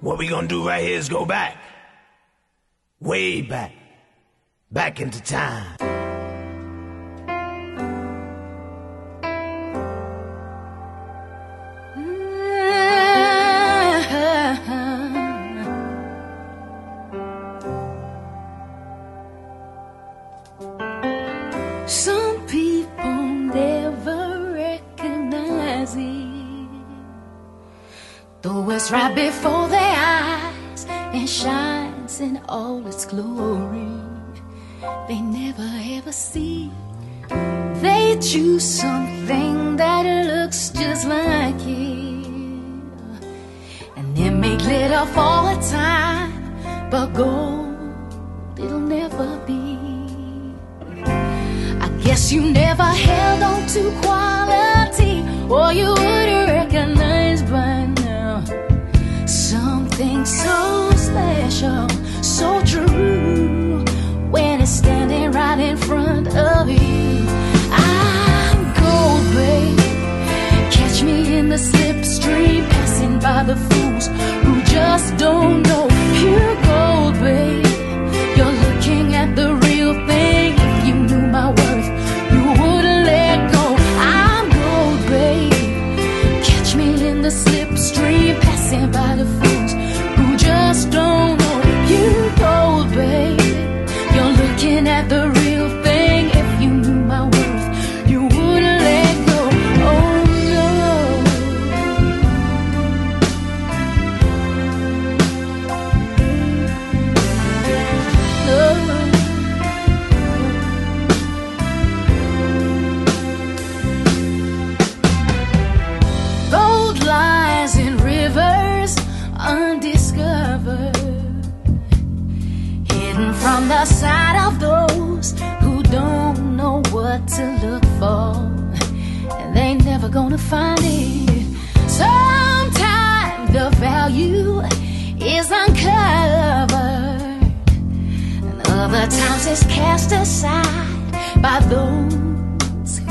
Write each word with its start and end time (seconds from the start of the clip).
What 0.00 0.16
we 0.16 0.28
gonna 0.28 0.48
do 0.48 0.66
right 0.66 0.82
here 0.82 0.96
is 0.96 1.10
go 1.10 1.26
back. 1.26 1.58
Way 3.00 3.42
back. 3.42 3.72
Back 4.70 5.00
into 5.00 5.22
time. 5.22 5.99
But 46.90 47.14
gold, 47.14 47.76
it'll 48.58 48.80
never 48.80 49.38
be. 49.46 49.78
I 51.80 51.88
guess 52.02 52.32
you 52.32 52.42
never 52.42 52.82
held 52.82 53.42
on 53.44 53.64
to 53.68 53.92
quality, 54.02 55.24
or 55.48 55.72
you 55.72 55.90
would 55.90 56.48
recognize 56.48 57.42
by 57.44 57.86
now 58.02 58.42
something 59.24 60.24
so 60.24 60.90
special, 60.96 61.88
so 62.22 62.60
true 62.64 63.84
when 64.28 64.60
it's 64.60 64.72
standing 64.72 65.30
right 65.30 65.60
in 65.60 65.76
front 65.76 66.26
of 66.34 66.68
you. 66.68 67.24
I'm 67.70 68.58
gold, 68.80 69.24
babe. 69.36 69.78
Catch 70.72 71.04
me 71.04 71.38
in 71.38 71.50
the 71.50 71.56
slipstream, 71.56 72.68
passing 72.68 73.20
by 73.20 73.44
the 73.44 73.54
fools 73.54 74.08
who 74.42 74.60
just 74.64 75.16
don't 75.18 75.62
know. 75.62 75.89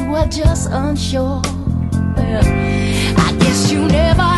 were 0.10 0.26
just 0.28 0.70
unsure. 0.72 1.42
Well, 2.16 2.44
I 2.46 3.36
guess 3.40 3.72
you 3.72 3.86
never. 3.86 4.29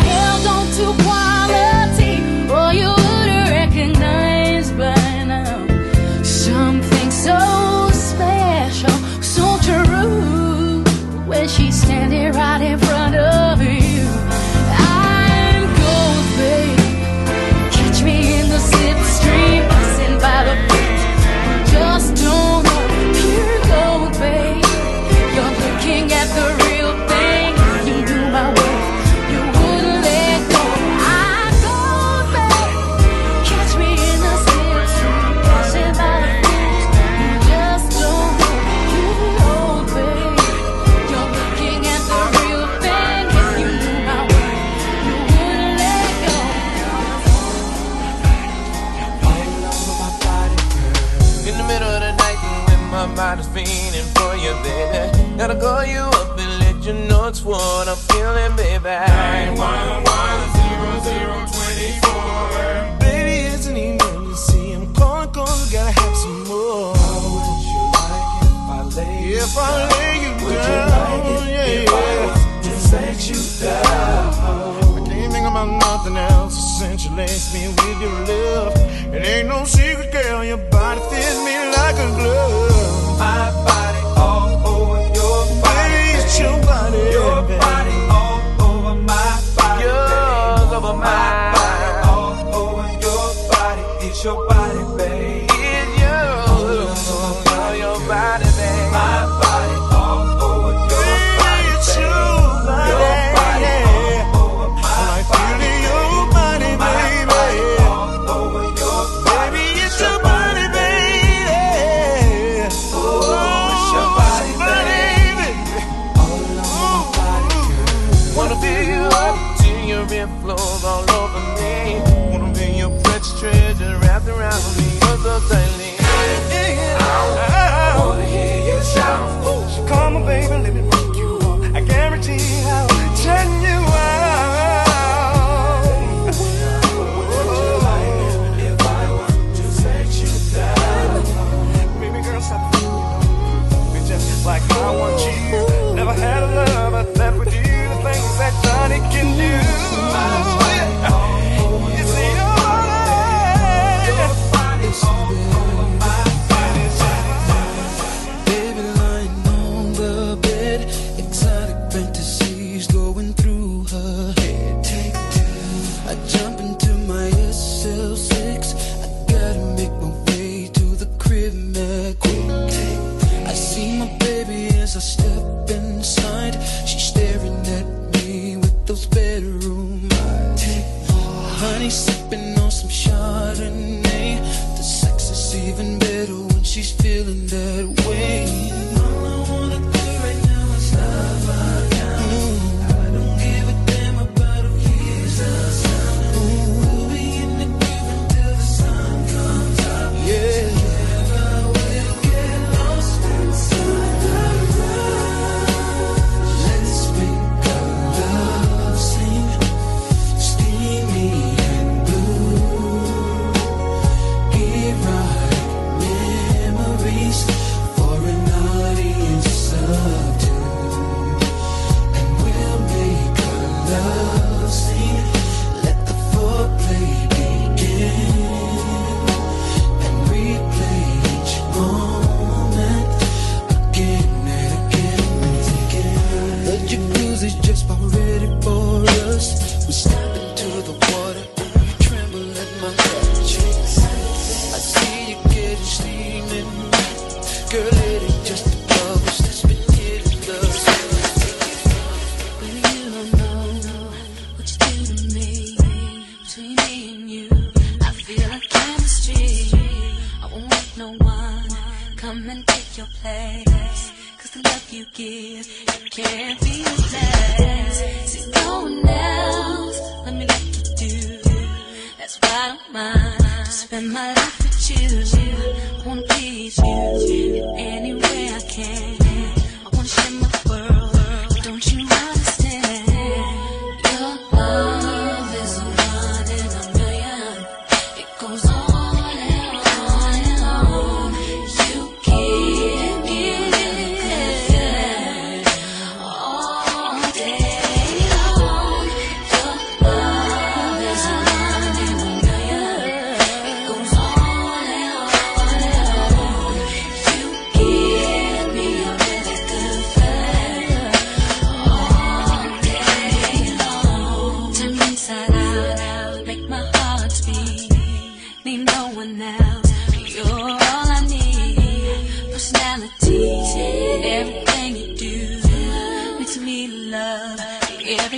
even 185.68 185.98
better 185.98 186.34
when 186.34 186.64
she's 186.64 186.90
feeling 186.90 187.46
that 187.46 188.04
way. 188.06 188.81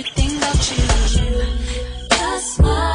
everything 0.05 0.37
about 0.37 0.71
you. 0.71 2.07
just. 2.09 2.55
smile. 2.55 2.94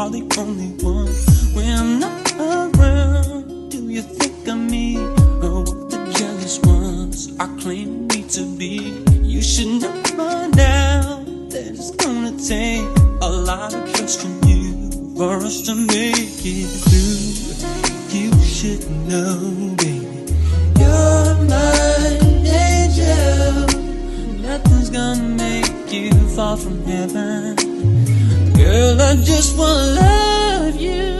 are 0.00 0.08
the 0.08 0.24
only 0.38 0.70
one 0.82 1.12
when 1.54 1.68
I'm 1.78 2.00
not 2.00 2.32
around. 2.32 3.70
Do 3.70 3.90
you 3.90 4.00
think 4.00 4.48
of 4.48 4.56
me 4.56 4.96
or 4.96 5.60
what 5.60 5.90
the 5.90 6.00
jealous 6.16 6.58
ones 6.60 7.38
are 7.38 7.54
claiming 7.58 8.06
me 8.06 8.22
to 8.36 8.42
be? 8.56 8.96
You 9.22 9.42
should 9.42 9.82
not 9.82 10.16
by 10.16 10.46
now 10.56 11.22
that 11.52 11.66
it's 11.74 11.90
gonna 11.96 12.32
take 12.38 12.88
a 13.20 13.28
lot 13.28 13.74
of 13.74 13.92
trust 13.92 14.22
from 14.22 14.40
you 14.48 14.90
for 15.18 15.36
us 15.44 15.60
to 15.68 15.74
make 15.74 16.46
it 16.56 16.70
through. 16.84 17.20
You 18.16 18.32
should 18.42 18.90
know, 19.06 19.36
baby, 19.76 20.32
you're 20.80 21.34
my 21.44 22.18
angel. 22.64 23.68
Nothing's 24.48 24.88
gonna 24.88 25.28
make 25.44 25.92
you 25.92 26.10
fall 26.34 26.56
from 26.56 26.82
heaven. 26.84 27.59
Girl, 28.70 29.02
I 29.02 29.16
just 29.16 29.56
wanna 29.58 30.00
love 30.00 30.76
you. 30.76 31.19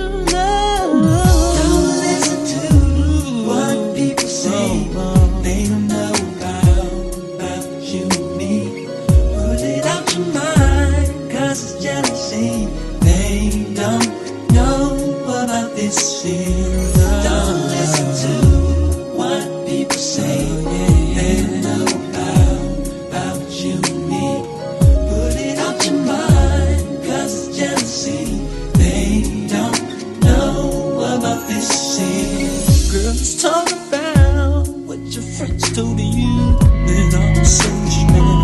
Just 33.30 33.42
talk 33.42 33.70
about 33.70 34.66
what 34.66 34.98
your 35.14 35.22
friends 35.22 35.70
told 35.72 36.00
you 36.00 36.58
Then 36.58 37.14
I 37.14 37.38
was 37.38 37.58
so. 37.58 38.39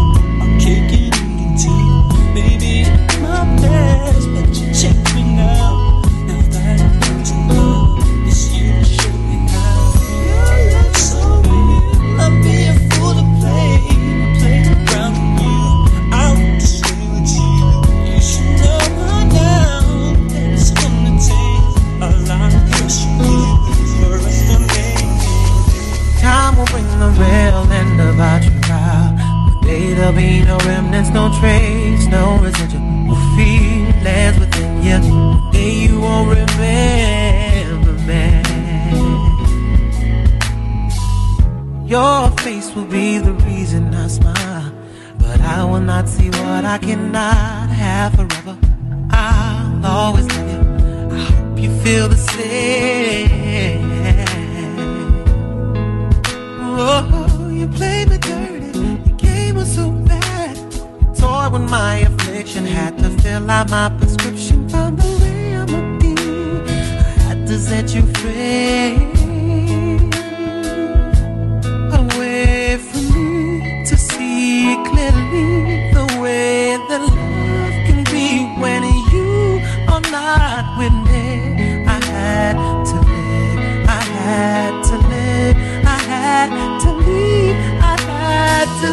face 42.56 42.74
will 42.74 42.84
be 42.84 43.18
the 43.18 43.32
reason 43.48 43.94
I 43.94 44.06
smile. 44.08 44.72
But 45.18 45.40
I 45.40 45.64
will 45.64 45.80
not 45.92 46.08
see 46.08 46.28
what 46.30 46.64
I 46.64 46.78
cannot 46.78 47.68
have 47.82 48.14
forever. 48.14 48.56
I'll 49.10 49.86
always 49.86 50.26
love 50.34 50.50
you. 50.54 50.62
I 51.16 51.20
hope 51.30 51.58
you 51.64 51.70
feel 51.82 52.08
the 52.08 52.16
same. 52.16 53.80
Oh, 56.78 57.50
you 57.58 57.66
played 57.68 58.08
me 58.10 58.18
dirty. 58.18 58.70
The 59.08 59.14
game 59.18 59.56
was 59.56 59.74
so 59.74 59.90
bad. 59.90 60.56
You 61.00 61.08
toyed 61.20 61.52
with 61.52 61.68
my 61.70 61.94
affliction. 62.08 62.64
Had 62.64 62.98
to 62.98 63.10
fill 63.22 63.50
out 63.50 63.70
my 63.70 63.88
prescription. 63.98 64.68
Found 64.70 64.98
the 64.98 65.12
way 65.22 65.56
I'm 65.60 65.74
a 65.74 65.82
I 66.68 67.22
had 67.28 67.46
to 67.48 67.58
set 67.58 67.94
you 67.94 68.02
free. 68.20 69.15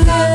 Had 0.02 0.33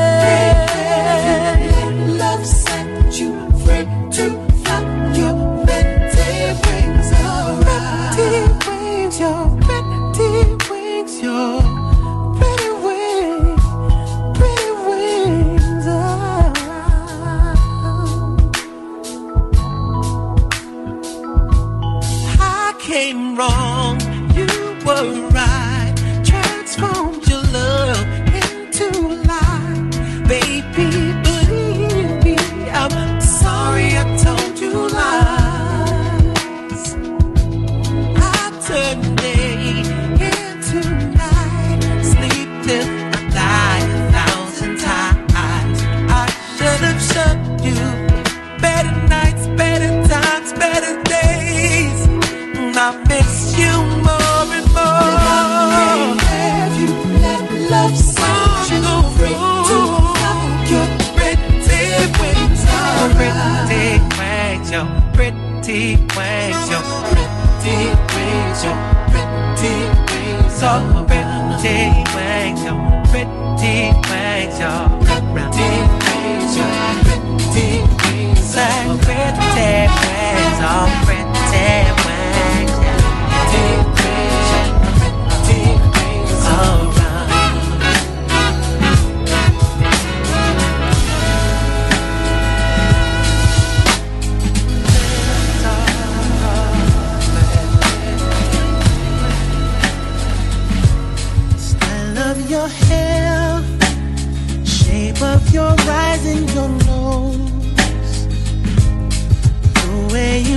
자. 74.59 74.88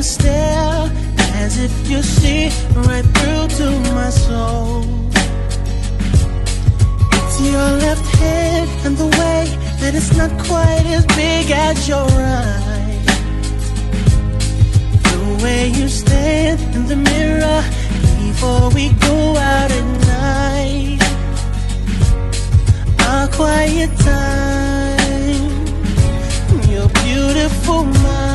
You 0.02 0.08
stare, 0.08 0.90
as 1.44 1.58
if 1.58 1.72
you 1.88 2.02
see 2.02 2.46
right 2.88 3.06
through 3.16 3.46
to 3.58 3.66
my 3.94 4.10
soul. 4.10 4.82
It's 7.16 7.40
your 7.40 7.68
left 7.84 8.06
hand 8.16 8.68
and 8.86 8.96
the 8.96 9.10
way 9.20 9.42
that 9.80 9.92
it's 9.94 10.12
not 10.16 10.30
quite 10.48 10.86
as 10.96 11.06
big 11.06 11.52
as 11.52 11.88
your 11.88 12.06
right. 12.24 13.04
The 15.12 15.22
way 15.44 15.68
you 15.68 15.88
stand 15.88 16.60
in 16.74 16.84
the 16.92 16.96
mirror 16.96 17.62
before 18.24 18.70
we 18.70 18.84
go 19.08 19.36
out 19.36 19.70
at 19.78 19.86
night. 20.18 21.02
A 22.98 23.28
quiet 23.38 23.92
time, 24.10 25.52
your 26.72 26.88
beautiful 27.04 27.84
mind. 27.84 28.31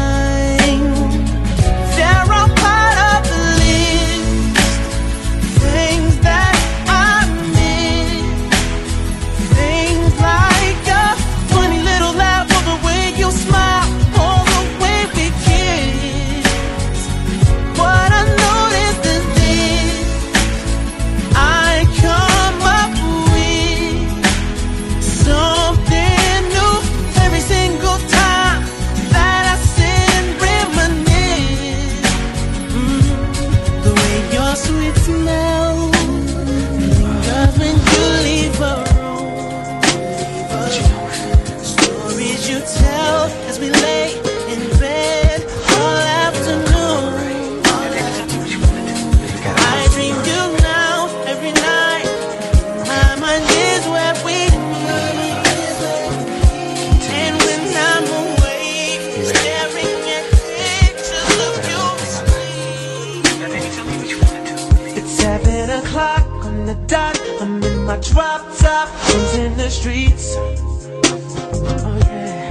My 67.87 67.95
drop 67.99 68.41
top, 68.57 68.89
cruising 68.89 69.55
the 69.55 69.69
streets. 69.69 70.35
Oh 70.35 71.99
yeah. 72.05 72.49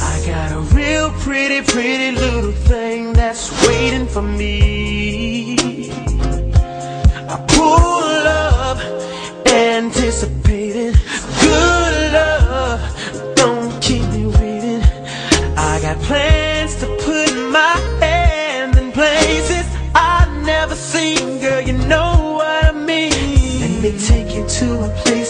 I 0.00 0.22
got 0.24 0.52
a 0.52 0.60
real 0.72 1.10
pretty, 1.24 1.62
pretty 1.62 2.12
little 2.16 2.52
thing 2.52 3.12
that's 3.12 3.50
waiting 3.66 4.06
for 4.06 4.22
me. 4.22 5.56
I 7.28 7.44
pull 7.48 8.28
up, 8.28 8.78
anticipating 9.48 10.31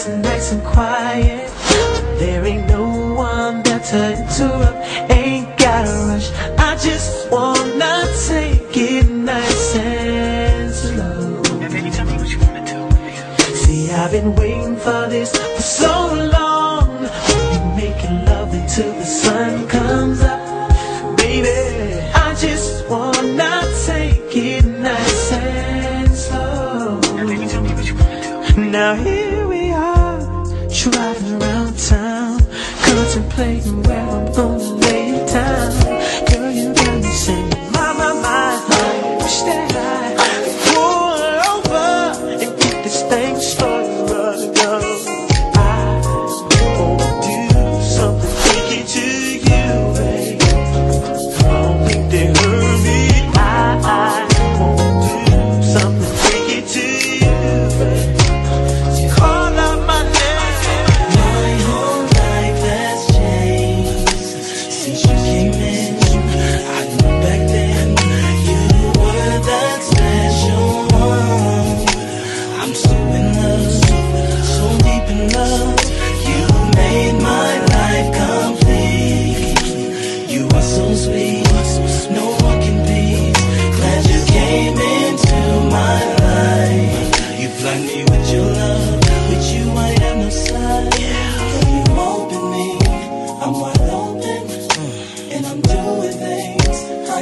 to 0.05 0.19
nice 0.19 0.51
and 0.51 0.65
quiet. 0.65 1.49
There 2.19 2.45
ain't 2.45 2.67
no 2.67 3.15
one 3.15 3.63
there 3.63 3.79
to 3.79 4.01
interrupt. 4.19 4.79
Ain't 5.13 5.57
gotta 5.57 5.93
rush. 6.09 6.29
I 6.59 6.77
just 6.77 7.31
wanna 7.31 8.09
take 8.27 8.77
it 8.77 9.09
nice 9.09 9.77
and 9.77 10.75
slow. 10.75 11.43
See, 13.55 13.93
I've 13.93 14.11
been 14.11 14.35
waiting 14.35 14.77
for 14.77 15.07
this 15.09 15.31
for 15.31 15.63
so 15.63 16.15
long. 16.15 16.32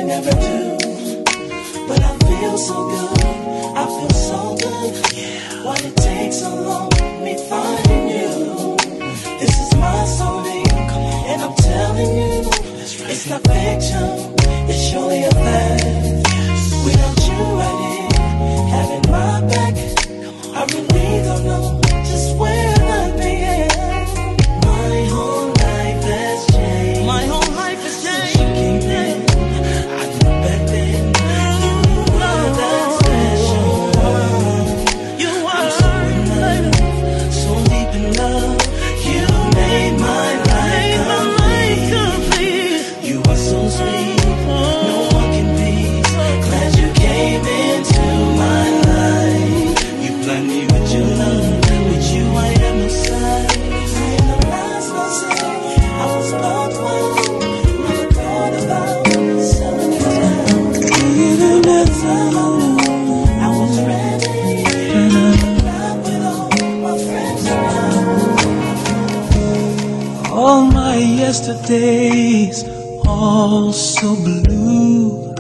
I 0.01 0.03
never 0.03 0.31
do. 0.31 0.79
But 1.87 2.01
I 2.01 2.17
feel 2.25 2.57
so 2.57 2.89
good, 2.89 3.19
I 3.77 3.85
feel 3.97 4.15
so 4.31 4.57
good. 4.57 5.15
Yeah. 5.15 5.65
Why 5.65 5.77
it 5.77 5.95
takes 5.95 6.39
so 6.41 6.49
long, 6.55 6.89
me 7.23 7.37
finding 7.51 8.09
you. 8.09 8.77
This 9.41 9.55
is 9.61 9.71
my 9.77 10.01
soulmate, 10.17 10.73
and 10.73 11.43
I'm 11.43 11.55
telling 11.55 12.17
you, 12.17 12.49
right. 12.49 13.11
it's 13.13 13.29
not 13.29 13.43
fiction, 13.43 14.35
it's 14.71 14.81
surely 14.89 15.23
a 15.25 15.31
fact. 15.31 15.85
Without 16.87 17.19
you 17.29 17.41
right 17.61 17.79
here, 17.85 18.13
having 18.73 19.11
my 19.11 19.41
back, 19.53 19.75
I 20.57 20.65
really 20.73 21.23
don't 21.25 21.45
know. 21.45 21.80
So 73.73 74.17
blue. 74.17 75.35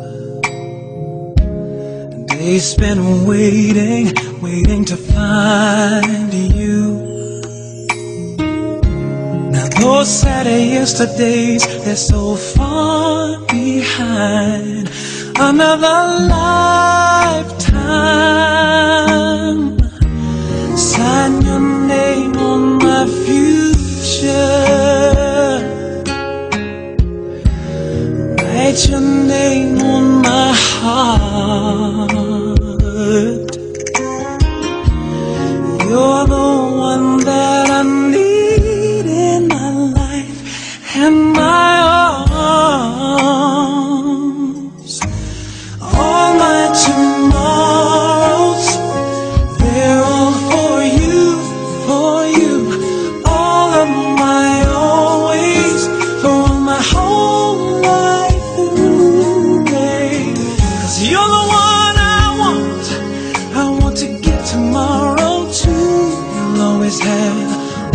Days 2.26 2.64
spent 2.64 3.00
waiting, 3.26 4.12
waiting 4.40 4.84
to 4.86 4.96
find 4.96 6.32
you. 6.32 7.10
Now 9.50 9.68
those 9.80 10.08
sad 10.08 10.46
yesterdays, 10.46 11.66
they're 11.84 11.96
so 11.96 12.36
far 12.36 13.38
behind. 13.46 14.90
Another 15.36 16.26
lifetime. 16.28 17.50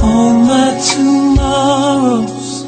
All 0.02 0.34
my 0.40 0.80
tomorrows. 0.92 2.66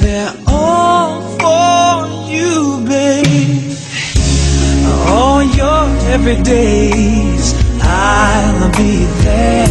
They're 0.00 0.34
all 0.46 1.22
for 1.38 2.30
you, 2.30 2.84
babe. 2.86 3.72
All 5.06 5.42
your 5.42 5.84
everydays, 6.14 7.54
I'll 7.82 8.70
be 8.76 9.04
there. 9.24 9.68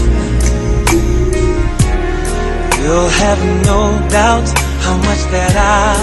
You'll 2.82 3.10
have 3.10 3.42
no 3.66 3.82
doubt 4.10 4.48
how 4.84 4.96
much 4.98 5.22
that 5.34 5.56
I 5.56 5.96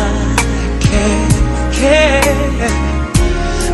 care, 0.87 1.29
care. 1.79 3.05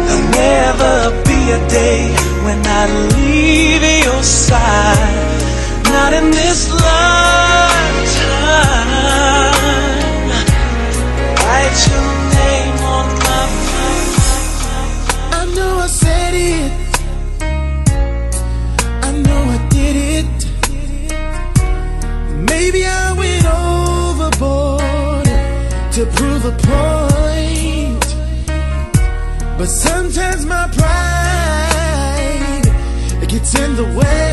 There'll 0.05 0.31
never 0.31 0.95
be 1.25 1.41
a 1.51 1.61
day 1.69 2.03
when 2.45 2.61
I 2.67 2.83
leave 3.17 4.05
your 4.05 4.23
side. 4.23 5.20
Not 5.93 6.13
in 6.13 6.31
this 6.31 6.71
lifetime. 6.71 6.91
Write 11.43 11.79
your 11.91 12.11
name 12.39 12.79
on 12.95 13.07
my 13.25 13.43
I 15.33 15.41
know 15.57 15.73
I 15.79 15.89
said 15.89 16.35
it. 16.35 16.73
I 19.03 19.11
know 19.25 19.41
I 19.57 19.59
did 19.77 19.97
it. 20.17 20.33
Maybe 22.53 22.81
I 22.87 23.13
went 23.21 23.47
overboard 23.67 25.27
to 25.97 26.03
prove 26.17 26.45
a 26.45 26.55
point. 26.71 28.07
But 29.59 29.69
sometimes 29.69 30.43
my 30.47 30.69
pride 30.79 32.67
gets 33.29 33.55
in 33.55 33.75
the 33.77 33.85
way. 33.99 34.30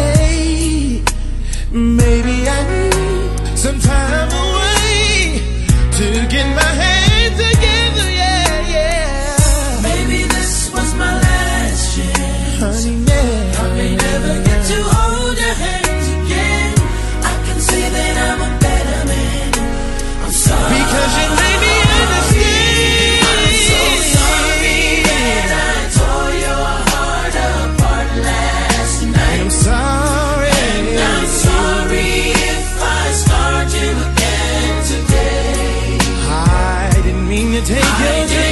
To 38.26 38.47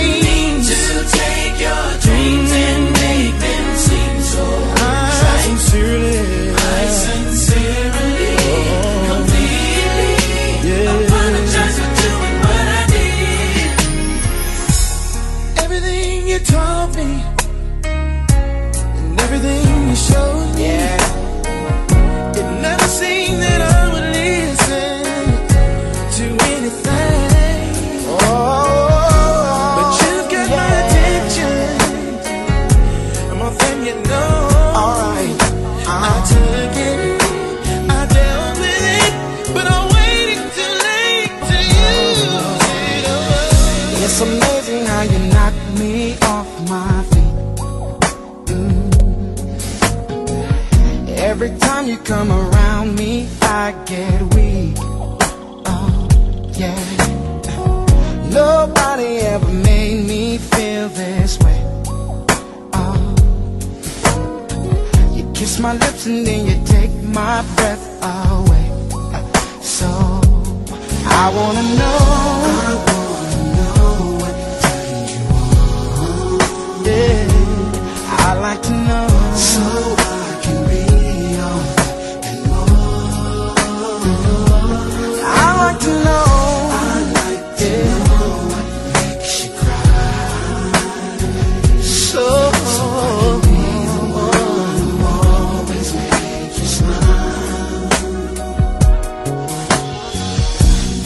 Every 51.36 51.58
time 51.58 51.86
you 51.86 51.98
come 51.98 52.32
around 52.32 52.96
me, 52.96 53.28
I 53.42 53.74
get 53.86 54.22
weak. 54.36 54.78
Oh, 54.80 56.08
yeah. 56.54 56.80
Nobody 58.32 59.18
ever 59.18 59.52
made 59.52 60.08
me 60.08 60.38
feel 60.38 60.88
this 60.88 61.38
way. 61.40 61.60
Oh. 62.72 63.16
You 65.14 65.30
kiss 65.34 65.60
my 65.60 65.74
lips 65.74 66.06
and 66.06 66.26
then 66.26 66.46
you 66.48 66.66
take 66.66 66.94
my 67.04 67.44
breath 67.58 67.86
away. 68.02 68.68
So 69.62 69.88
I 71.22 71.34
wanna 71.36 71.64
know. 71.78 72.35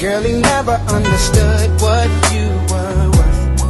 Never 0.02 0.80
understood 0.88 1.70
what 1.82 2.08
you 2.32 2.48
were 2.72 3.12
worth. 3.18 3.62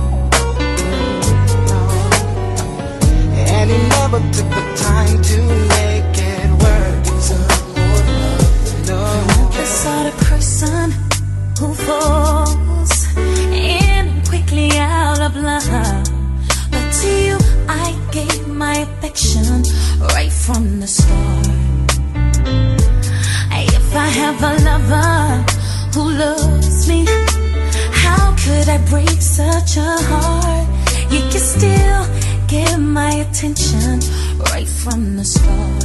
And 3.49 3.69
he 3.71 3.77
never 3.89 4.19
took 4.31 4.49
the 4.49 4.65
time 4.77 5.21
to 5.23 5.41
make 5.73 6.17
it 6.17 6.49
work. 6.61 7.05
No. 8.85 9.01
The 9.57 9.65
sort 9.65 10.05
of 10.05 10.17
person 10.29 10.91
who 11.59 11.73
falls 11.73 13.17
in 13.17 14.21
quickly 14.27 14.69
out 14.77 15.19
of 15.21 15.35
love. 15.35 16.03
But 16.69 16.91
to 17.01 17.07
you, 17.07 17.37
I 17.67 17.97
gave 18.11 18.47
my 18.47 18.75
affection 18.77 19.63
right 20.13 20.31
from 20.31 20.79
the 20.79 20.87
start. 20.87 21.47
If 23.89 23.95
I 23.95 24.07
have 24.07 24.43
a 24.43 24.63
lover 24.63 25.48
who 25.99 26.11
loves 26.11 26.87
me, 26.87 27.05
how 27.91 28.33
could 28.43 28.69
I 28.69 28.77
break 28.89 29.21
such 29.21 29.75
a 29.75 29.91
heart? 30.09 30.67
You 31.11 31.19
can 31.31 31.43
still 31.55 32.03
get 32.47 32.77
my 32.77 33.11
attention 33.25 33.99
right 34.51 34.67
from 34.67 35.17
the 35.17 35.25
start. 35.25 35.78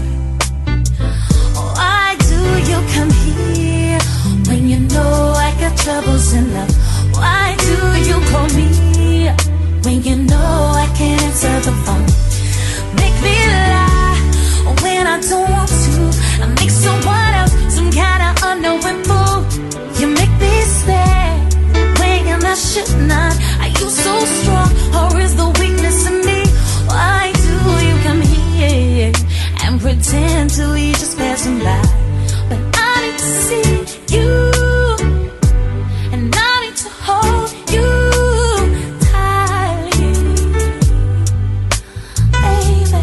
mentally 30.57 30.93
just 30.93 31.17
passing 31.17 31.59
by. 31.59 31.83
But 32.49 32.61
I 32.75 33.01
need 33.03 33.19
to 33.19 33.25
see 33.47 33.62
you, 34.14 34.31
and 36.12 36.35
I 36.37 36.61
need 36.62 36.77
to 36.77 36.88
hold 37.07 37.51
you 37.75 37.90
tightly, 39.01 40.14
baby. 42.43 43.03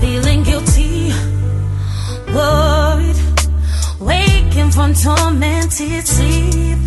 Feeling 0.00 0.42
guilty, 0.42 1.12
worried, 2.34 3.20
waking 4.00 4.70
from 4.72 4.94
tormented 4.94 6.06
sleep. 6.06 6.78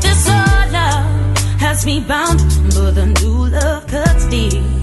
This 0.00 0.28
old 0.28 0.72
love 0.72 1.38
has 1.58 1.84
me 1.84 2.00
bound, 2.00 2.38
but 2.74 2.92
the 2.92 3.06
new 3.20 3.48
love 3.48 3.86
cuts 3.88 4.26
deep. 4.28 4.81